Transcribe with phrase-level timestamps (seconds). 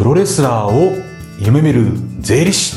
[0.00, 0.96] プロレスラーを
[1.38, 2.74] 夢見る税理士。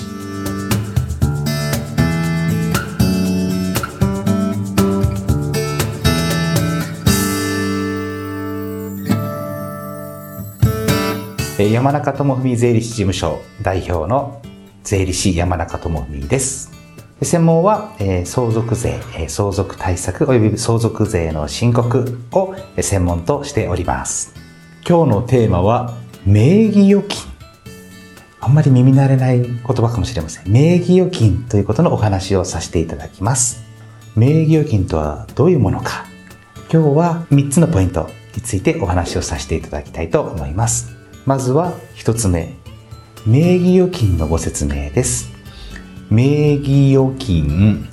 [11.58, 14.42] 山中智文税理士事務所代表の
[14.84, 16.74] 税理士山中智文です。
[17.22, 24.34] 専門は、え、相続税、え、相続対策及び相続税の申告を専門としております。
[24.86, 27.22] 今日のテーマは名義預金。
[28.40, 30.50] あんまり耳慣れない言葉かもしれません。
[30.50, 33.62] 名義預金ということのお話をさせていただきます。
[34.16, 36.06] 名義預金とはどういうものか。
[36.72, 40.96] 今日は3つのポイントについてお話をさせていただきたいと思います。
[41.26, 42.54] まずは1つ目。
[43.26, 45.30] 名義預金のご説明です。
[46.10, 47.90] 名義預金。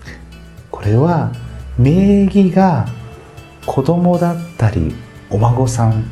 [0.71, 1.33] これは
[1.79, 2.87] 名義が
[3.66, 4.95] 子供だったり
[5.30, 6.05] お孫さん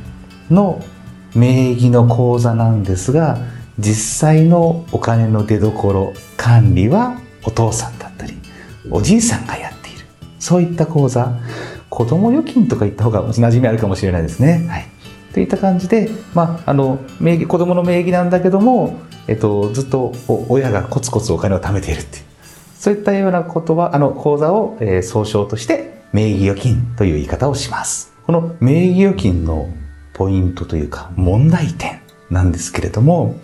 [0.50, 0.82] の
[1.34, 3.38] 名義の口座なんですが
[3.78, 8.34] 実際のお金の出所管理はお父さんだったり
[8.90, 10.04] おじいさんがやっている
[10.38, 11.38] そういった口座
[11.90, 14.66] 子供預金とか言った方が馴染みあるかもしれないですね。
[14.68, 14.86] はい、
[15.32, 20.12] といった感じで、まあ、あの名義子供の名義なんだけども、えっと、ずっと
[20.48, 22.24] 親がコツコツお金を貯めているっていう
[22.78, 28.12] そういったような言葉あの口座を、えー、総称として名義預金という言い方をします。
[28.24, 29.68] この名義預金の
[30.18, 33.36] ポイントというか問題点なんですけれども、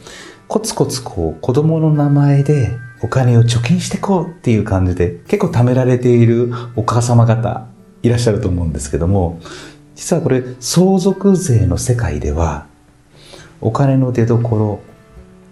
[0.49, 7.67] コツコツこう子供の名前でお金を貯金してこうっていう感じで結構貯められているお母様方
[8.03, 9.41] いらっしゃると思うんですけども、
[9.95, 12.67] 実はこれ相続税の世界では
[13.61, 14.81] お金の出所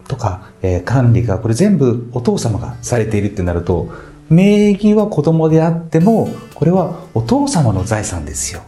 [0.09, 3.93] とか、えー、管理がこれ全部お父様がされているってなると
[4.29, 8.63] 名義は子供であってもこれはお父様の財産ですよ。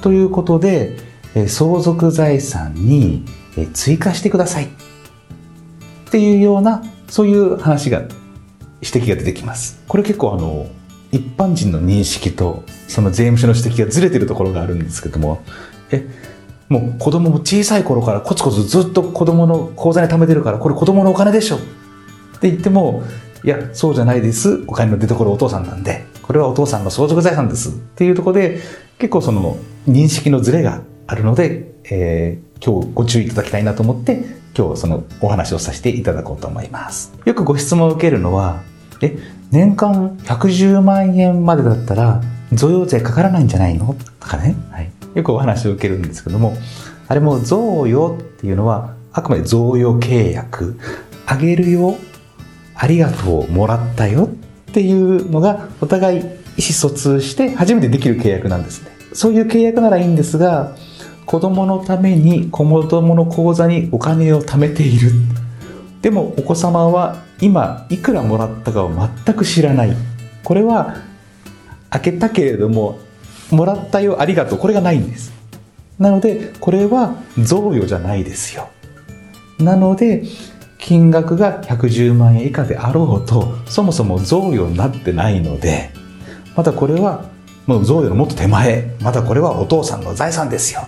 [0.00, 1.11] ということで
[1.48, 3.24] 相続財産に
[3.72, 4.66] 追加してください。
[4.66, 4.68] っ
[6.10, 8.02] ていうようなそういう話が
[8.82, 9.82] 指摘が出てきます。
[9.88, 10.66] これ結構あの
[11.10, 15.42] 一般人の認識とその税務署の指摘がずれてるところがあるんですけども
[15.90, 16.08] え
[16.68, 21.56] もう子供も小さい頃からコツコツずっと子供の口座に貯めてるからこれ子供のお金でしょ。
[21.56, 21.60] っ
[22.40, 23.04] て言っても
[23.44, 24.64] いやそうじゃないです。
[24.66, 26.06] お金の出所お父さんなんで。
[26.22, 27.70] これはお父さんの相続財産です。
[27.70, 28.60] っていうところで
[28.98, 30.80] 結構その認識のずれが
[31.12, 34.24] あるので、えー、今日ご注意いただきたいなと思って
[34.56, 37.12] 今日そのお話をさせていただこうと思います。
[37.26, 38.62] よくご質問を受けるのは
[39.02, 39.18] え
[39.50, 42.22] 年間110万円までだったら
[42.54, 43.94] 贈与税かからないんじゃないの？
[44.20, 46.56] とかね、はい、よくお話を受けるんですけども
[47.08, 50.78] あれも贈与っていうのはあくまで贈与契約。
[51.26, 51.98] あげるよ
[52.74, 54.30] ありがとうもらったよ
[54.70, 58.90] っていうのがお互い意思疎通して初めてできる契約なんですね。
[59.12, 60.74] そういう契約ならいいんですが
[61.26, 65.12] 子供のために子供の口座にお金を貯めている。
[66.00, 68.90] でもお子様は今いくらもらったかを
[69.24, 69.96] 全く知らない。
[70.44, 70.96] これは
[71.90, 72.98] 開けたけれども
[73.50, 74.58] もらったよありがとう。
[74.58, 75.32] これがないんです。
[75.98, 78.68] なのでこれは贈与じゃないですよ。
[79.58, 80.24] なので
[80.78, 85.90] 金額が110万円以下であろうとそもそも贈与になってないので
[86.56, 87.30] またこれは
[87.66, 90.82] もう贈与のもっと手前またこれはお父さんの財産ですよ。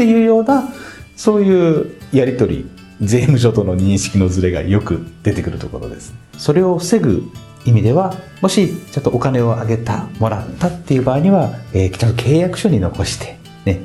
[0.00, 0.66] っていうような
[1.14, 2.70] そういうやり取り
[3.02, 6.14] 税務署との認識のズレがよく出てくるところです。
[6.38, 7.30] それを防ぐ
[7.66, 13.82] 意味ではもしちょっとお金をあげたもらったっていう場合には、えー、ちゃんと契約書に残してね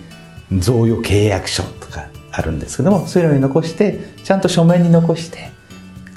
[0.53, 5.49] 贈与契約書とかあるんですけどもそういうのに残してちゃんと書面に残して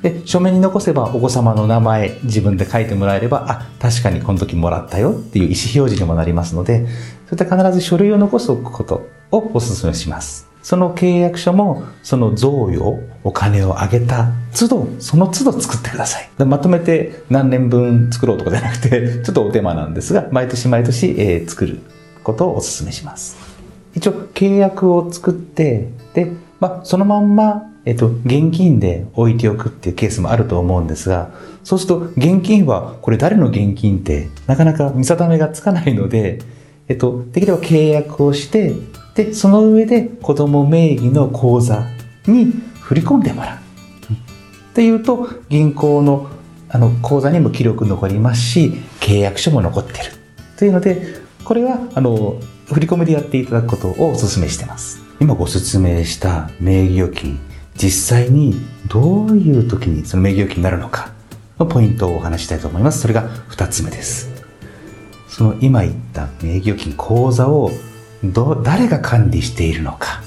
[0.03, 6.87] で書面に残せばお子様の名前自分で書いてもらえればあ確かにこの時もらったよっていう意思表示にもなりますので
[7.26, 9.18] そういった必ず書類を残しておくこと。
[9.31, 10.49] をお勧めします。
[10.62, 16.28] その契約書もその贈与、お金をあげた都度、その都度作ってください。
[16.44, 21.78] まとめて何年分作ろうとかじゃなくて、 ちょっとお手間なんですが、毎年毎年、えー、作る
[22.22, 23.37] ことをお勧めします。
[23.94, 31.31] 一応契約を作って、で、まあ、そのまんま、えっと、現金で置いておくっていうケースもあると思うんですが、
[31.64, 36.41] そうすると現金は、これ誰の現金ってなかなか見定めがつかないので、
[36.88, 38.75] えっと、できれば契約をして、
[39.19, 41.85] で、その上で子供名義の口座
[42.29, 43.59] に振り込んでもらう。
[44.12, 44.17] っ
[44.75, 46.31] ていうと、銀行の
[46.70, 50.12] あの口座にも記録残りますし、契約書も残ってる。
[50.56, 52.37] というので、これは、あの、
[52.67, 55.03] 振り込みでやっていただくことをお勧めしてます。
[55.19, 57.41] 今ご説明した名義預金、
[57.75, 58.55] 実際に
[58.87, 61.11] どういう時にその名義預金になるのか
[61.59, 63.00] のポイントをお話したいと思います。
[63.00, 64.31] それが2つ目です。
[65.26, 67.73] その今言った名義預金口座を
[68.25, 70.23] ど誰が管理しているのか。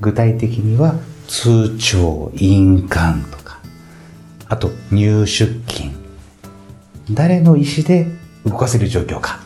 [0.00, 0.96] 具体的には
[1.28, 3.60] 通帳、印鑑とか、
[4.48, 5.94] あと入出金、
[7.10, 8.08] 誰の意思で
[8.44, 9.40] 動かせる状況か。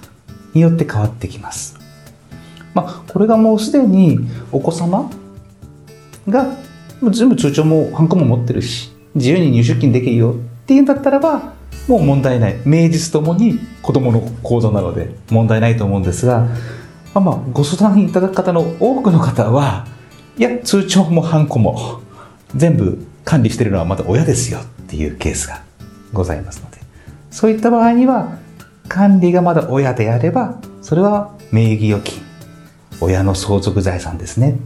[0.55, 1.79] によって変わってきます。
[2.75, 4.19] まあ、これがもうすでに
[4.51, 5.11] お子様
[6.29, 6.57] が
[7.03, 10.33] 全部通帳もハンコも持ってるし、自由に入出金できるよ。
[10.33, 10.35] っ
[10.67, 11.55] ていうんだったらば、
[11.89, 12.57] もう問題ない。
[12.65, 16.49] 名実ともに子供の口座なので問題ないと思うんですが、
[17.17, 19.87] まあ、まあご相談いただく方の多くの方は、
[20.37, 22.03] いや、通帳もハンコも
[22.55, 25.63] 全部管理してるのはまた親ですよっていうケースが
[26.13, 26.79] ございますので、
[27.31, 28.37] そういった場合には、
[28.89, 32.23] 管理がまだ親であれば、それは名義預金、
[33.01, 34.59] 親の相続財産ですね、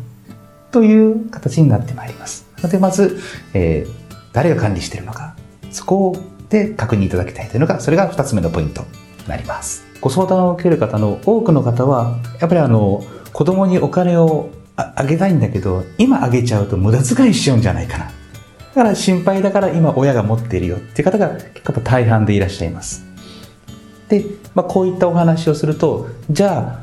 [0.72, 2.48] という形になってまいります。
[2.62, 3.20] ので、まず、
[3.54, 3.92] えー、
[4.32, 5.36] 誰が管理しているのか、
[5.70, 6.16] そこ
[6.48, 8.82] で確認いただきたいというのが、それが2つ目のポイント
[9.22, 9.89] になります。
[10.00, 18.04] ご相談を受ける方の多くの方は、やっぱりあの、子供にお金をあげたいんだけど、今あげちゃうと無駄遣いしちゃうんじゃないかな。
[18.06, 18.12] だ
[18.74, 23.04] から心配だから今親が持っているよっていう方が結構大半でいらっしゃいます。
[24.08, 24.24] で、
[24.54, 26.82] まあ、こういったお話をすると、じゃ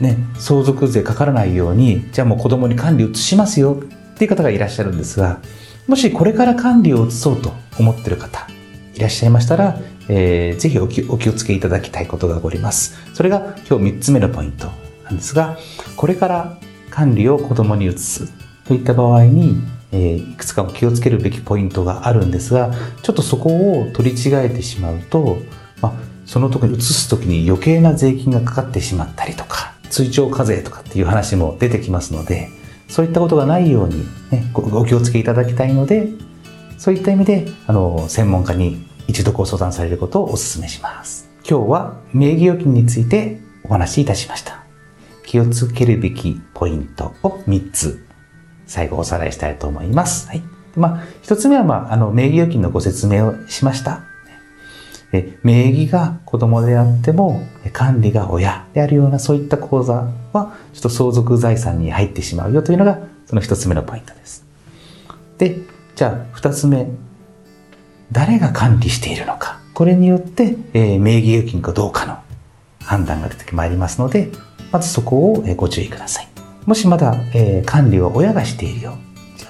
[0.00, 3.80] あ、ね、相続税かからないように、じゃあもう子供に管理移しますよ
[4.14, 5.40] っていう方がいらっしゃるんですが、
[5.86, 8.46] もしこれから管理を移そうと思ってる方
[8.94, 9.78] いらっしゃいましたら、
[10.08, 12.96] えー、ぜひお気をつけいただきたいことがおります。
[13.14, 14.68] それが今日3つ目のポイント
[15.04, 15.56] なんですが、
[15.96, 16.58] これから
[16.90, 18.32] 管理を子供に移す
[18.64, 22.72] といった場合に、えー、いくつか気をつけるべきポイントがあるんですが、
[23.02, 25.38] ちょっとそこを取り違えてしまうと、
[25.80, 25.92] まあ、
[26.26, 32.48] その時に移す時に余計な税金がかかってしまったりとか、追徴課税とかっていう話も出てきますので、
[32.88, 36.08] そういったことがないように、ね、ご気をつけいただきたいので、
[36.80, 41.28] そういった意味で、あの、専門家に一度ご相談されることをお勧めします。
[41.46, 44.64] 今日は名義預金についてお話しいたしました。
[45.26, 48.02] 気をつけるべきポイントを3つ、
[48.66, 50.26] 最後おさらいしたいと思います。
[50.28, 50.42] はい。
[50.74, 54.00] まあ、1つ目は、まあ、あの、名義預金のご説明をしました。
[55.12, 57.42] え名義が子供であっても
[57.72, 64.46] 管理が親であるようなそういった口座はちょっと相続財産に入ってしまうよというのがその一つ目のポイントです。
[65.36, 65.58] で、
[66.00, 66.88] じゃあ二つ目、
[68.10, 69.60] 誰が管理しているのか。
[69.74, 72.16] これによって、えー、名義預金かどうかの
[72.82, 74.32] 判断が出てまいりますので、
[74.72, 76.28] まずそこをご注意ください。
[76.64, 78.96] もしまだ、えー、管理を親がしているよ。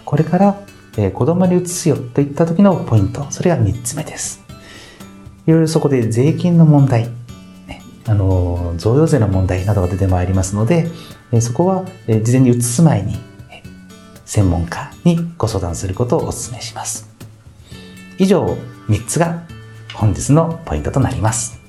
[0.05, 0.61] これから、
[0.99, 3.31] えー、子供に移すよといった時のポイント。
[3.31, 4.43] それが三つ目です。
[5.47, 7.11] いろいろそこで税金の問題、
[7.69, 10.91] ね、あの、贈与税の問題などが出てまいりますので、
[11.41, 13.30] そこは事前に移す前に
[14.31, 17.09] 専門家にご相談することをお勧めします。
[18.17, 18.56] 以上
[18.88, 19.43] 3つが
[19.93, 21.60] 本日のポイントとなります。